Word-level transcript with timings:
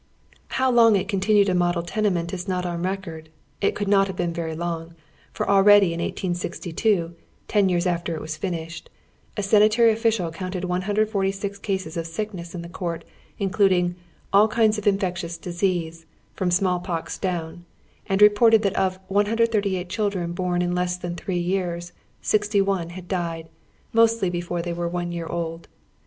How 0.57 0.71
long 0.71 0.95
it 0.95 1.07
continued 1.07 1.47
a 1.47 1.53
model 1.53 1.83
tenement 1.83 2.33
is 2.33 2.47
not 2.47 2.65
on 2.65 2.81
record. 2.81 3.29
It 3.61 3.75
could 3.75 3.87
not 3.87 4.07
have 4.07 4.15
been 4.15 4.33
veiy 4.33 4.57
long, 4.57 4.95
for 5.31 5.47
already 5.47 5.93
in 5.93 5.99
1862, 5.99 7.13
ten 7.47 7.69
years 7.69 7.85
after 7.85 8.15
it 8.15 8.19
was 8.19 8.35
finished, 8.35 8.89
a 9.37 9.43
sanitary 9.43 9.91
official 9.91 10.31
counted 10.31 10.63
liG 10.65 11.61
cases 11.61 11.97
of 11.97 12.07
sickness 12.07 12.55
in 12.55 12.63
the 12.63 12.67
court, 12.67 13.03
including 13.37 13.93
"all 14.33 14.47
kinds 14.47 14.79
of 14.79 14.87
infectious 14.87 15.37
disease,'" 15.37 16.07
from 16.33 16.49
sniall 16.49 16.83
pox 16.83 17.19
down, 17.19 17.65
and 18.07 18.23
re 18.23 18.29
ported 18.29 18.63
that 18.63 18.75
of 18.75 18.97
138 19.07 19.87
children 19.87 20.33
bom 20.33 20.55
in 20.55 20.61
it 20.63 20.65
in 20.65 20.73
less 20.73 20.97
than 20.97 21.15
three 21.15 21.37
years 21.37 21.93
61 22.23 22.89
liad 22.89 23.07
died, 23.07 23.49
mostly 23.93 24.31
before 24.31 24.63
tliey 24.63 24.73
were 24.75 24.87
one 24.89 25.11
year 25.11 25.27
old. 25.27 25.67